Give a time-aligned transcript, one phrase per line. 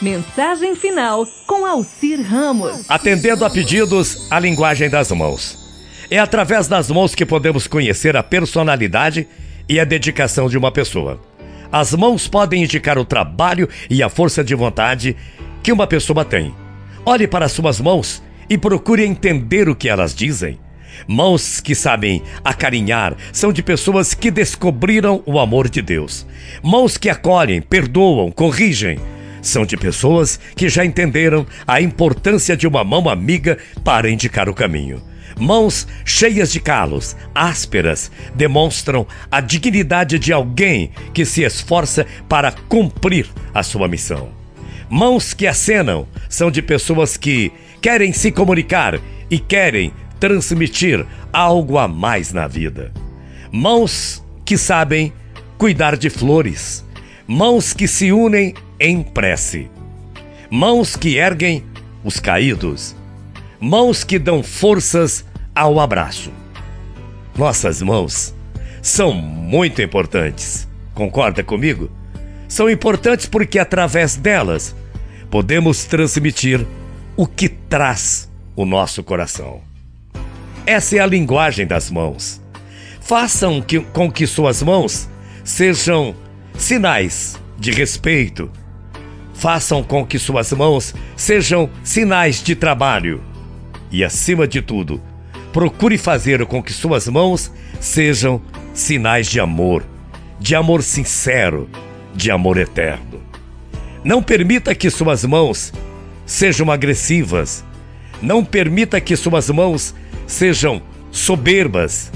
[0.00, 2.88] Mensagem final com Alcir Ramos.
[2.88, 5.58] Atendendo a pedidos, a linguagem das mãos.
[6.08, 9.26] É através das mãos que podemos conhecer a personalidade
[9.68, 11.20] e a dedicação de uma pessoa.
[11.72, 15.16] As mãos podem indicar o trabalho e a força de vontade
[15.64, 16.54] que uma pessoa tem.
[17.04, 20.60] Olhe para suas mãos e procure entender o que elas dizem.
[21.08, 26.24] Mãos que sabem acarinhar são de pessoas que descobriram o amor de Deus.
[26.62, 29.00] Mãos que acolhem, perdoam, corrigem
[29.48, 34.54] são de pessoas que já entenderam a importância de uma mão amiga para indicar o
[34.54, 35.02] caminho.
[35.38, 43.28] Mãos cheias de calos, ásperas, demonstram a dignidade de alguém que se esforça para cumprir
[43.54, 44.30] a sua missão.
[44.90, 48.98] Mãos que acenam são de pessoas que querem se comunicar
[49.30, 52.92] e querem transmitir algo a mais na vida.
[53.52, 55.12] Mãos que sabem
[55.56, 56.84] cuidar de flores.
[57.26, 59.70] Mãos que se unem em prece.
[60.50, 61.64] Mãos que erguem
[62.04, 62.94] os caídos.
[63.60, 66.30] Mãos que dão forças ao abraço.
[67.36, 68.34] Nossas mãos
[68.80, 70.68] são muito importantes.
[70.94, 71.90] Concorda comigo?
[72.48, 74.74] São importantes porque através delas
[75.30, 76.66] podemos transmitir
[77.16, 79.60] o que traz o nosso coração.
[80.64, 82.40] Essa é a linguagem das mãos.
[83.00, 85.08] Façam que, com que suas mãos
[85.44, 86.14] sejam
[86.56, 88.50] sinais de respeito,
[89.38, 93.22] Façam com que suas mãos sejam sinais de trabalho.
[93.88, 95.00] E, acima de tudo,
[95.52, 98.42] procure fazer com que suas mãos sejam
[98.74, 99.84] sinais de amor,
[100.40, 101.70] de amor sincero,
[102.12, 103.22] de amor eterno.
[104.02, 105.72] Não permita que suas mãos
[106.26, 107.64] sejam agressivas.
[108.20, 109.94] Não permita que suas mãos
[110.26, 112.10] sejam soberbas.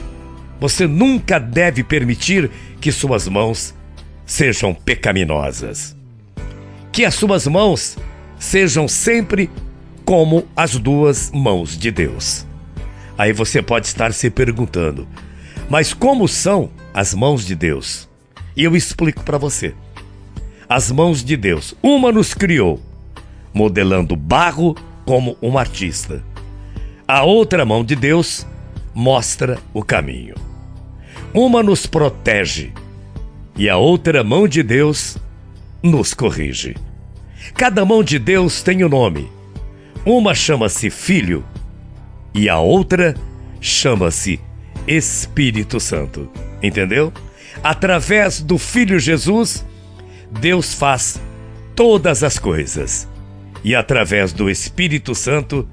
[0.58, 2.50] Você nunca deve permitir
[2.80, 3.72] que suas mãos
[4.26, 6.01] sejam pecaminosas
[6.92, 7.96] que as suas mãos
[8.38, 9.50] sejam sempre
[10.04, 12.46] como as duas mãos de Deus.
[13.16, 15.08] Aí você pode estar se perguntando,
[15.70, 18.08] mas como são as mãos de Deus?
[18.54, 19.74] E eu explico para você.
[20.68, 22.80] As mãos de Deus, uma nos criou,
[23.54, 24.76] modelando barro
[25.06, 26.22] como um artista.
[27.08, 28.46] A outra mão de Deus
[28.94, 30.34] mostra o caminho.
[31.32, 32.72] Uma nos protege
[33.56, 35.16] e a outra mão de Deus
[35.82, 36.76] nos corrige.
[37.54, 39.30] Cada mão de Deus tem um nome.
[40.04, 41.44] Uma chama-se Filho
[42.34, 43.14] e a outra
[43.60, 44.40] chama-se
[44.86, 46.30] Espírito Santo.
[46.62, 47.12] Entendeu?
[47.62, 49.64] Através do Filho Jesus,
[50.40, 51.20] Deus faz
[51.74, 53.08] todas as coisas.
[53.64, 55.68] E através do Espírito Santo,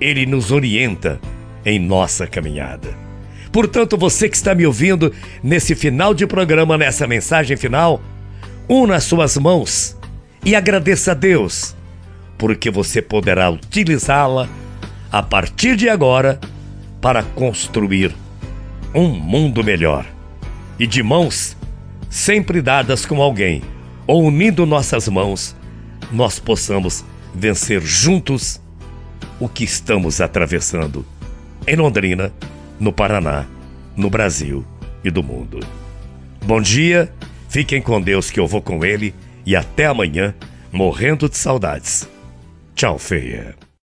[0.00, 1.20] ele nos orienta
[1.64, 2.88] em nossa caminhada.
[3.52, 5.12] Portanto, você que está me ouvindo
[5.42, 8.00] nesse final de programa, nessa mensagem final,
[8.72, 9.96] Una suas mãos
[10.44, 11.74] e agradeça a Deus,
[12.38, 14.48] porque você poderá utilizá-la
[15.10, 16.38] a partir de agora
[17.00, 18.14] para construir
[18.94, 20.06] um mundo melhor.
[20.78, 21.56] E de mãos
[22.08, 23.60] sempre dadas com alguém,
[24.06, 25.56] ou unindo nossas mãos,
[26.12, 27.04] nós possamos
[27.34, 28.60] vencer juntos
[29.40, 31.04] o que estamos atravessando
[31.66, 32.32] em Londrina,
[32.78, 33.46] no Paraná,
[33.96, 34.64] no Brasil
[35.02, 35.58] e do mundo.
[36.46, 37.12] Bom dia
[37.50, 39.12] Fiquem com Deus que eu vou com ele
[39.44, 40.32] e até amanhã,
[40.70, 42.08] morrendo de saudades.
[42.76, 43.56] Tchau, feia.